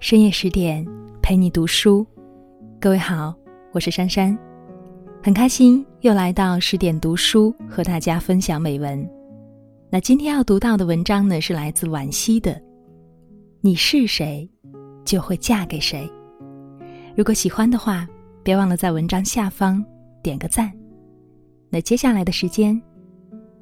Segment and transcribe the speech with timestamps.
[0.00, 0.86] 深夜十点，
[1.20, 2.06] 陪你读书。
[2.80, 3.34] 各位好，
[3.72, 4.38] 我是珊珊，
[5.20, 9.04] 很开心又来到十点读书，和大家分享美文。
[9.90, 12.62] 那今天要读到的文章呢，是来自惋惜的。
[13.60, 14.48] 你是谁，
[15.04, 16.08] 就会嫁给谁。
[17.16, 18.08] 如果喜欢的话，
[18.44, 19.84] 别忘了在文章下方
[20.22, 20.72] 点个赞。
[21.70, 22.80] 那接下来的时间，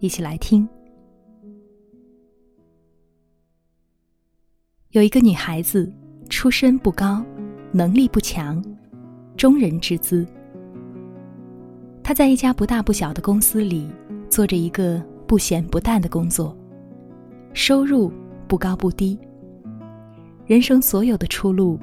[0.01, 0.69] 一起来听。
[4.91, 5.91] 有一个女孩子。
[6.37, 7.25] 出身不高，
[7.73, 8.63] 能力不强，
[9.39, 10.27] 中人之资。
[12.03, 13.89] 他在一家不大不小的公司里
[14.29, 16.55] 做着一个不咸不淡的工作，
[17.55, 18.13] 收入
[18.47, 19.19] 不高不低。
[20.45, 21.81] 人生所有的出路，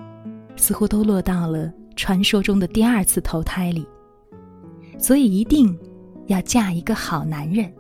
[0.56, 3.84] 似乎都落到了传说中的第二次投胎里，
[5.00, 5.76] 所以一定
[6.28, 7.74] 要嫁一个好男人。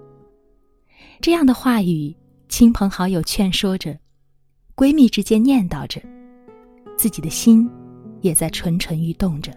[1.21, 2.17] 这样的话语，
[2.49, 3.95] 亲朋好友劝说着，
[4.75, 6.01] 闺蜜之间念叨着。
[7.03, 7.69] 自己的心，
[8.21, 9.51] 也在蠢蠢欲动着。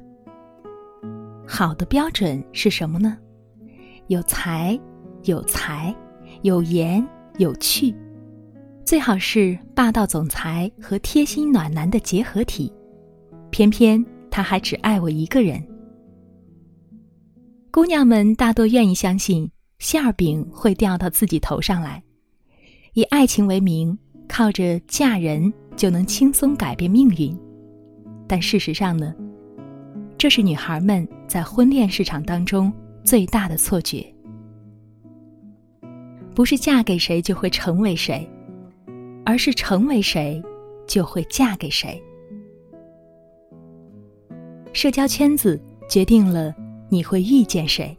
[1.47, 3.17] 好的标准是什么呢？
[4.09, 4.77] 有才，
[5.27, 5.95] 有才，
[6.43, 7.07] 有颜，
[7.39, 7.95] 有趣，
[8.85, 12.73] 最好是霸道总裁和贴心暖男的结合体。
[13.53, 15.65] 偏偏他还只爱我一个人。
[17.71, 22.03] 姑娘们大多愿意相信馅儿饼会掉到自己头上来，
[22.95, 25.53] 以爱情为名，靠着嫁人。
[25.77, 27.39] 就能轻松改变命运，
[28.27, 29.15] 但事实上呢？
[30.19, 32.73] 这是女孩们在婚恋市场当中
[33.05, 34.05] 最大的错觉。
[36.35, 38.27] 不是嫁给谁就会成为谁，
[39.25, 40.43] 而是成为谁
[40.87, 42.03] 就会嫁给谁。
[44.73, 46.55] 社交圈子决定了
[46.89, 47.97] 你会遇见谁。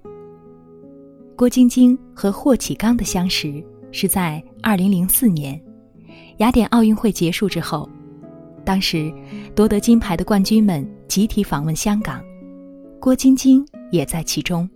[1.36, 5.59] 郭晶晶和霍启刚的相识是在二零零四年。
[6.38, 7.89] 雅典奥运会结束之后，
[8.63, 9.11] 当时
[9.55, 12.23] 夺得金牌的冠军们集体访问香港，
[12.99, 14.69] 郭晶晶也在其中。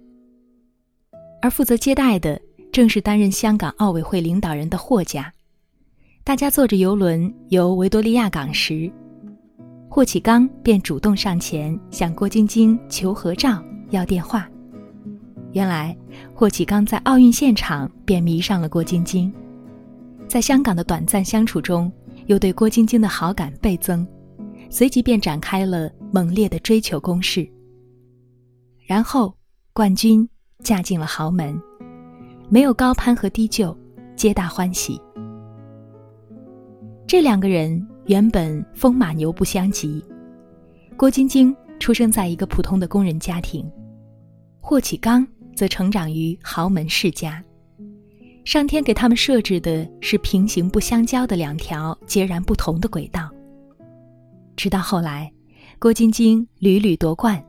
[1.41, 2.39] 而负责接待的
[2.71, 5.31] 正是担任香港奥委会领导人的霍家。
[6.23, 8.91] 大家坐着游轮游维多利亚港时，
[9.89, 14.49] 霍启刚便主动上前向郭晶晶求合照、要电话。
[15.53, 15.95] 原来，
[16.33, 19.31] 霍启刚在奥运现场便迷上了郭晶晶。
[20.31, 21.91] 在香港的短暂相处中，
[22.27, 24.07] 又对郭晶晶的好感倍增，
[24.69, 27.45] 随即便展开了猛烈的追求攻势。
[28.87, 29.35] 然后，
[29.73, 30.25] 冠军
[30.63, 31.61] 嫁进了豪门，
[32.47, 33.77] 没有高攀和低就，
[34.15, 34.97] 皆大欢喜。
[37.05, 40.01] 这两个人原本风马牛不相及，
[40.95, 43.69] 郭晶晶出生在一个普通的工人家庭，
[44.61, 45.27] 霍启刚
[45.57, 47.43] 则成长于豪门世家。
[48.43, 53.29] 上天给他们设置的是平行不相交的两条截然不同的轨道。
[54.55, 55.31] 直到后来，
[55.79, 57.43] 郭晶晶屡屡夺冠，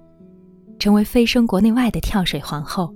[0.79, 2.95] 成为飞升国内外的跳水皇后。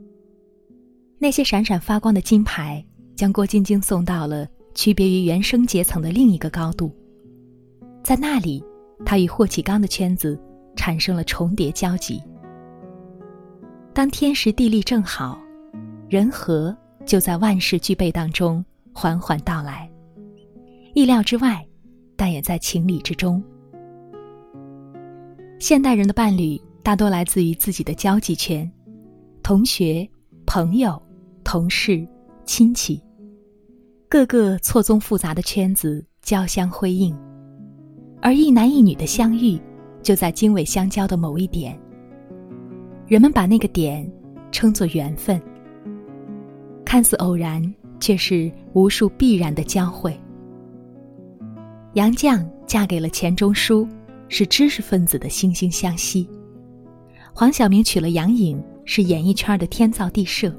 [1.18, 6.94] 那些闪闪发光的金牌，将郭晶晶送到了区别于原生阶层的另一个高度。
[8.04, 8.62] 在那里，
[9.06, 10.38] 她与霍启刚的圈子
[10.76, 12.22] 产生了重叠交集。
[13.94, 15.40] 当天时地利正好，
[16.10, 16.76] 人和。
[17.06, 18.62] 就在万事俱备当中
[18.92, 19.88] 缓缓到来，
[20.92, 21.64] 意料之外，
[22.16, 23.42] 但也在情理之中。
[25.60, 28.70] 现代人的伴侣大多来自于自己的交际圈，
[29.40, 30.06] 同学、
[30.46, 31.00] 朋友、
[31.44, 32.06] 同事、
[32.44, 33.00] 亲戚，
[34.08, 37.16] 各个错综复杂的圈子交相辉映，
[38.20, 39.60] 而一男一女的相遇，
[40.02, 41.78] 就在经纬相交的某一点。
[43.06, 44.10] 人们把那个点
[44.50, 45.40] 称作缘分。
[46.86, 50.18] 看似偶然，却是无数必然的交汇。
[51.94, 53.86] 杨绛嫁给了钱钟书，
[54.28, 56.24] 是知识分子的惺惺相惜；
[57.34, 60.54] 黄晓明娶了杨颖，是演艺圈的天造地设。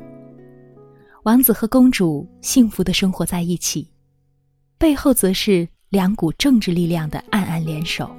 [1.24, 3.90] 王子和公主幸福的生活在一起，
[4.78, 8.10] 背后则是两股政治力量的暗暗联手。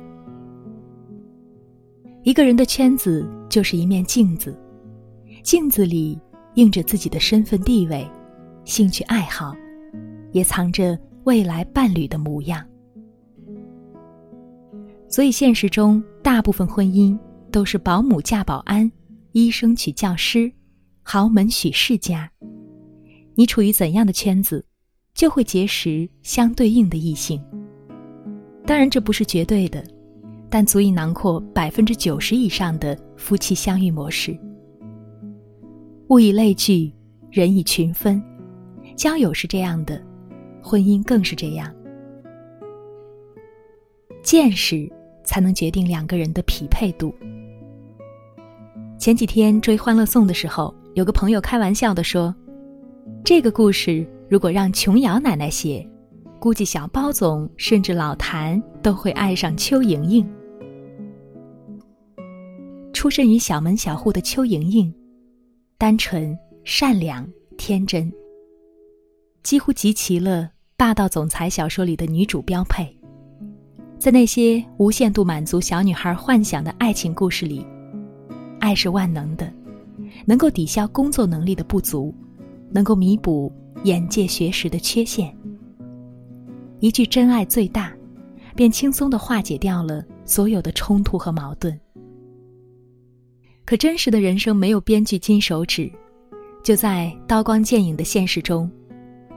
[2.22, 4.58] 一个人的圈子就是一面镜子，
[5.42, 6.18] 镜子里。
[6.58, 8.04] 映着自己的身份地位、
[8.64, 9.54] 兴趣爱好，
[10.32, 12.66] 也藏着未来伴侣的模样。
[15.08, 17.16] 所以现实中，大部分婚姻
[17.52, 18.90] 都是保姆嫁保安，
[19.30, 20.50] 医生娶教师，
[21.04, 22.28] 豪门娶世家。
[23.36, 24.66] 你处于怎样的圈子，
[25.14, 27.40] 就会结识相对应的异性。
[28.66, 29.84] 当然，这不是绝对的，
[30.50, 34.36] 但足以囊括百分之九十以上的夫妻相遇模式。
[36.08, 36.90] 物以类聚，
[37.30, 38.22] 人以群分，
[38.96, 40.02] 交友是这样的，
[40.62, 41.70] 婚姻更是这样。
[44.22, 44.90] 见识
[45.22, 47.14] 才能决定两个人的匹配度。
[48.98, 52.34] 前几天追《欢乐颂》的时候，有个朋友开玩笑的说
[53.22, 55.86] ：“这个故事如果让琼瑶奶奶写，
[56.40, 60.26] 估计小包总甚至老谭都会爱上邱莹莹。”
[62.94, 64.90] 出身于小门小户的邱莹莹，
[65.80, 67.24] 单纯、善良、
[67.56, 68.12] 天真，
[69.44, 72.84] 几乎集齐了霸道总裁小说里的女主标配。
[73.96, 77.64] 在那些无限度满足小女孩幻想的爱情故事里。
[78.58, 79.52] 爱是万能的，
[80.26, 82.12] 能够抵消工作能力的不足，
[82.72, 83.52] 能够弥补
[83.84, 85.32] 眼界学识的缺陷。
[86.80, 87.96] 一句“真爱最大”，
[88.56, 91.78] 便轻松的化解掉了所有的冲突和矛盾。
[93.68, 95.92] 可真实的人生没有编剧金手指，
[96.64, 98.70] 就在刀光剑影的现实中，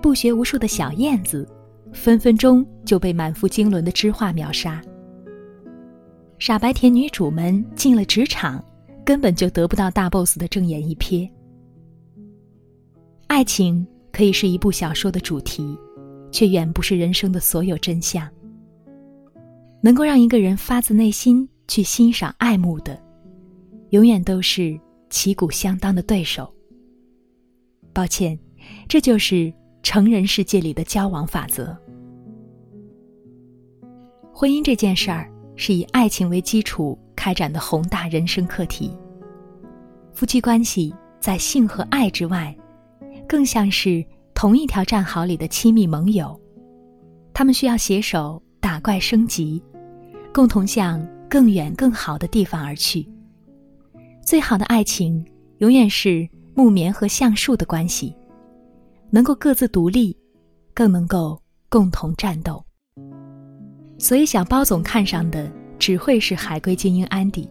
[0.01, 1.45] 不学无术的小燕子，
[1.92, 4.81] 分分钟就被满腹经纶的知画秒杀。
[6.39, 8.63] 傻白甜女主们进了职场。
[9.04, 11.30] 根本就得不到大 boss 的正眼一瞥。
[13.28, 15.78] 爱情可以是一部小说的主题，
[16.31, 18.30] 却远不是人生的所有真相。
[19.81, 22.98] 能够让一个人发自内心去欣赏、爱慕的，
[23.91, 24.77] 永远都是
[25.09, 26.53] 旗鼓相当的对手。
[27.93, 28.38] 抱歉，
[28.89, 29.53] 这就是
[29.83, 31.73] 成人世界里的交往法则。
[34.33, 35.31] 婚姻这件事儿。
[35.57, 38.97] 是以爱情为基础开展的宏大人生课题。
[40.11, 42.55] 夫妻关系在性和爱之外，
[43.27, 44.03] 更像是
[44.33, 46.39] 同一条战壕里的亲密盟友，
[47.31, 49.61] 他们需要携手打怪升级，
[50.33, 53.07] 共同向更远更好的地方而去。
[54.23, 55.23] 最好的爱情
[55.57, 58.15] 永远是木棉和橡树的关系，
[59.09, 60.15] 能够各自独立，
[60.73, 62.63] 更能够共同战斗。
[63.97, 67.50] 所以，小包总看上的只会是海归精英安迪，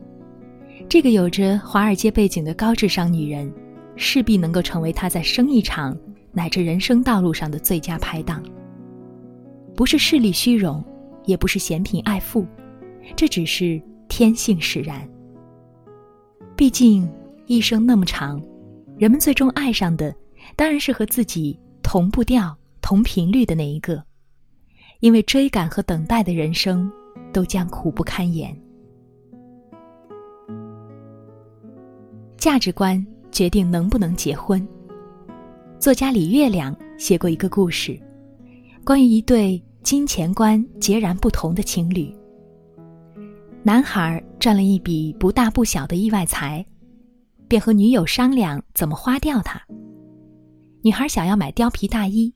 [0.88, 3.52] 这个有着华尔街背景的高智商女人，
[3.96, 5.96] 势必能够成为他在生意场
[6.32, 8.43] 乃至人生道路上的最佳拍档。
[9.76, 10.84] 不是势力虚荣，
[11.25, 12.46] 也不是嫌贫爱富，
[13.17, 15.08] 这只是天性使然。
[16.60, 17.10] 毕竟
[17.46, 18.38] 一生那么长，
[18.98, 20.14] 人们最终爱上的，
[20.56, 24.04] 当然是和自己同步调、同频率的那一个。
[24.98, 26.92] 因为追赶和等待的人生，
[27.32, 28.54] 都将苦不堪言。
[32.36, 33.02] 价值观
[33.32, 34.68] 决定能不能结婚。
[35.78, 37.98] 作家李月亮写过一个故事，
[38.84, 42.14] 关于一对金钱观截然不同的情侣。
[43.62, 46.64] 男孩赚了一笔不大不小的意外财，
[47.46, 49.60] 便和女友商量怎么花掉它。
[50.82, 52.32] 女孩想要买貂皮大衣。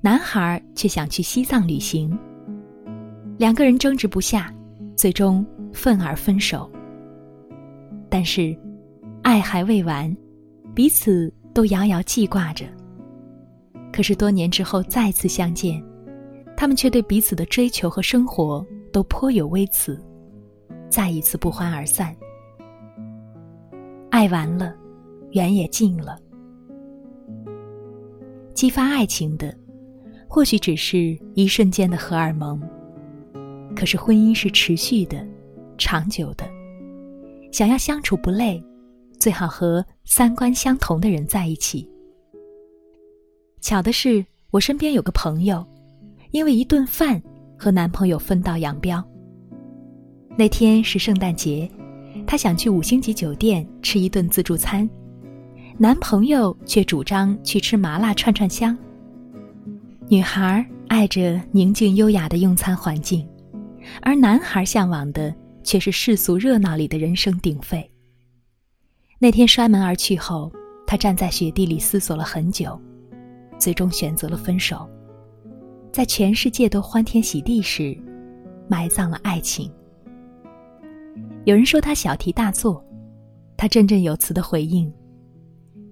[0.00, 2.16] 男孩却想去西藏旅行，
[3.38, 4.54] 两个人争执不下，
[4.94, 6.70] 最终愤而分手。
[8.08, 8.56] 但是，
[9.22, 10.14] 爱还未完，
[10.74, 12.66] 彼此都遥遥记挂着。
[13.92, 15.82] 可是多年之后再次相见，
[16.56, 19.98] 他们却对彼此的追求和生活都颇有微词，
[20.88, 22.14] 再一次不欢而散。
[24.10, 24.74] 爱完了，
[25.32, 26.18] 缘也尽了，
[28.54, 29.54] 激发爱情的。
[30.28, 32.60] 或许只是一瞬间的荷尔蒙，
[33.76, 35.24] 可是婚姻是持续的、
[35.78, 36.44] 长久的。
[37.52, 38.60] 想要相处不累，
[39.20, 41.88] 最好和三观相同的人在一起。
[43.60, 45.64] 巧的是，我身边有个朋友，
[46.32, 47.22] 因为一顿饭
[47.56, 49.04] 和男朋友分道扬镳。
[50.36, 51.70] 那天是圣诞节，
[52.26, 54.88] 她想去五星级酒店吃一顿自助餐，
[55.78, 58.76] 男朋友却主张去吃麻辣串串香。
[60.08, 63.26] 女孩爱着宁静优雅的用餐环境，
[64.02, 67.88] 而男孩向往的却是世俗热闹里的人声鼎沸。
[69.20, 70.52] 那天摔门而去后，
[70.84, 72.76] 他站在雪地里思索了很久，
[73.56, 74.88] 最终选择了分手。
[75.92, 77.96] 在全世界都欢天喜地时，
[78.68, 79.70] 埋葬了爱情。
[81.44, 82.84] 有人说他小题大做，
[83.56, 84.92] 他振振有词的回应：“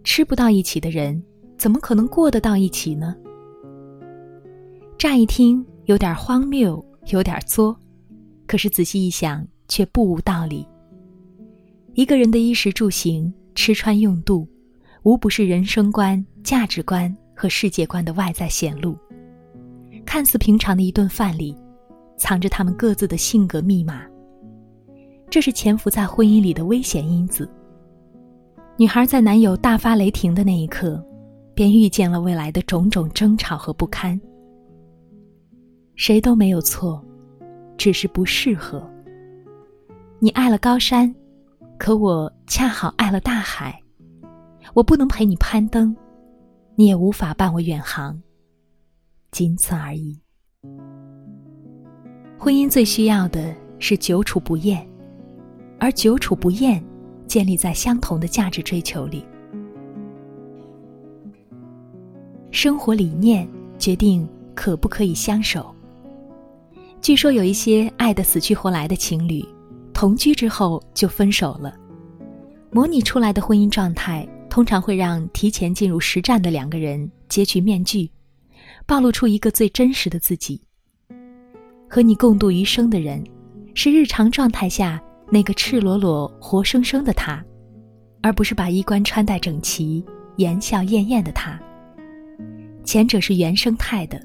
[0.05, 1.23] 吃不到一起的人，
[1.59, 3.15] 怎么可能过得到一起呢？”
[4.99, 7.77] 乍一听有点荒谬，有点作，
[8.47, 10.67] 可是仔细一想却不无道理。
[11.95, 14.49] 一个人的衣食住行、吃穿用度，
[15.03, 18.97] 无不是人生观、价值观和世界观的外在显露。
[20.07, 21.55] 看似平常的一顿饭里，
[22.17, 24.07] 藏着他们各自的性格密码。
[25.33, 27.49] 这是潜伏在婚姻里的危险因子。
[28.77, 31.03] 女孩在男友大发雷霆的那一刻，
[31.55, 34.21] 便预见了未来的种种争吵和不堪。
[35.95, 37.03] 谁都没有错，
[37.79, 38.87] 只是不适合。
[40.19, 41.11] 你爱了高山，
[41.79, 43.81] 可我恰好爱了大海。
[44.75, 45.97] 我不能陪你攀登，
[46.75, 48.21] 你也无法伴我远航。
[49.31, 50.21] 仅此而已。
[52.39, 54.87] 婚姻最需要的是久处不厌，
[55.83, 56.81] 而久处不厌，
[57.27, 59.25] 建立在相同的价值追求里。
[62.53, 63.49] 生活理念
[63.81, 64.25] 决定
[64.55, 65.75] 可不可以相守。
[67.01, 69.45] 据说有一些爱得死去活来的情侣，
[69.93, 71.75] 同居之后就分手了。
[72.71, 78.09] 模拟出来的婚姻状态，通常会让提前进入实战的两个人揭去面具，
[78.87, 80.63] 暴露出一个最真实的自己。
[81.91, 83.21] 和你共度余生的人，
[83.75, 87.43] 是日常状态下那个赤裸裸、活生生的他，
[88.21, 90.05] 而不是把衣冠穿戴整齐、
[90.37, 91.59] 言笑晏晏的他。
[92.85, 94.25] 前者是原生态的，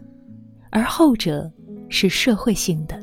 [0.69, 1.49] 而后者。
[1.89, 3.01] 是社会性的，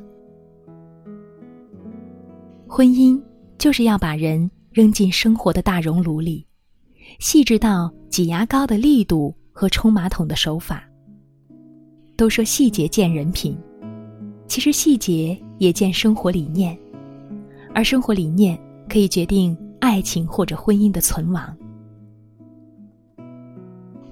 [2.68, 3.18] 婚姻
[3.56, 6.46] 就是要把人扔进生活的大熔炉里，
[7.18, 10.86] 细致到挤牙膏的力度和冲马桶的手法。
[12.14, 13.56] 都说细节见人品，
[14.46, 16.78] 其实细节也见生活理念，
[17.74, 21.54] 而生活理念可以决定爱情或者婚姻的存亡。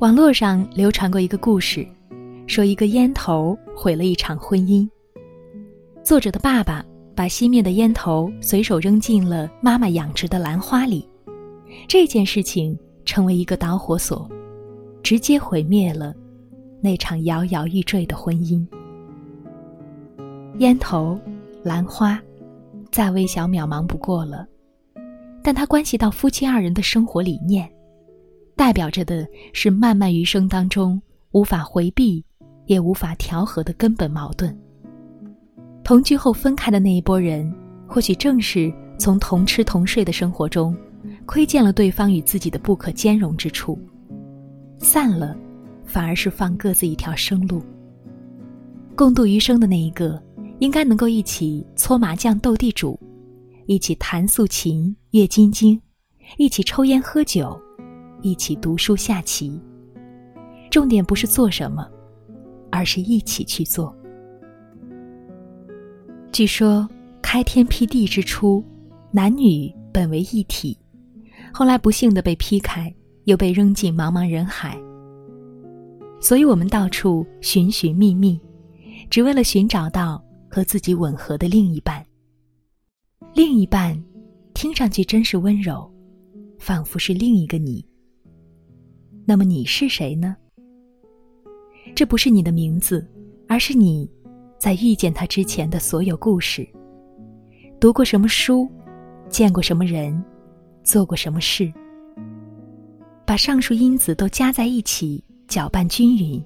[0.00, 1.86] 网络上流传过一个故事。
[2.48, 4.86] 说一个烟头毁了一场婚姻。
[6.02, 11.08] 作者的爸爸把熄灭的烟头随手扔进了妈妈养殖的兰花里，
[11.88, 14.28] 这件事情成为一个导火索，
[15.02, 16.14] 直接毁灭了
[16.82, 18.66] 那场摇摇欲坠的婚姻。
[20.58, 21.18] 烟头，
[21.62, 22.20] 兰花，
[22.92, 24.46] 再微小渺茫不过了，
[25.42, 27.68] 但它关系到夫妻二人的生活理念，
[28.54, 32.24] 代表着的是漫漫余生当中无法回避。
[32.66, 34.56] 也无法调和的根本矛盾。
[35.82, 37.52] 同居后分开的那一波人，
[37.88, 40.74] 或许正是从同吃同睡的生活中，
[41.26, 43.76] 窥见了对方与自己的不可兼容之处。
[44.78, 45.36] 散了，
[45.84, 47.60] 反而是放各自一条生路。
[48.94, 50.22] 共度余生的那一个，
[50.62, 52.96] 应该能够一起搓麻将、斗地主，
[53.66, 55.80] 一起弹素琴、阅金经，
[56.38, 57.60] 一起抽烟喝酒，
[58.20, 59.60] 一起读书下棋。
[60.70, 61.84] 重点不是做什么。
[62.70, 63.94] 而是一起去做。
[66.32, 66.88] 据说
[67.20, 68.64] 开天辟地之初，
[69.10, 70.78] 男女本为一体，
[71.52, 72.90] 后来不幸的被劈开，
[73.24, 74.80] 又被扔进茫茫人海。
[76.18, 78.40] 所以我们到处寻寻觅觅，
[79.10, 82.04] 只为了寻找到和自己吻合的另一半。
[83.32, 83.98] 另一半，
[84.52, 85.90] 听上去真是温柔，
[86.58, 87.82] 仿佛是另一个你。
[89.24, 90.36] 那么你是谁呢？
[91.94, 93.08] 这不是你的名字，
[93.48, 94.10] 而是你，
[94.58, 96.68] 在遇见他之前的所有故事。
[97.80, 98.68] 读过什么书，
[99.30, 100.22] 见过什么人，
[100.84, 101.72] 做过什么事。
[103.24, 106.44] 把上述因子都加在一起，搅拌均匀，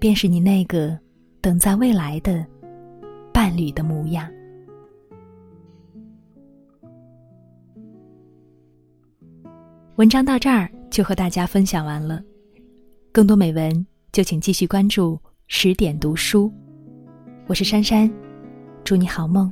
[0.00, 0.98] 便是你那个
[1.40, 2.44] 等在未来的
[3.48, 4.30] 伴侣的模样。
[9.96, 12.22] 文章到这儿就和大家分享完了，
[13.10, 13.86] 更多美文。
[14.12, 16.52] 就请继续关注十点读书，
[17.46, 18.10] 我是珊珊，
[18.84, 19.50] 祝你好梦。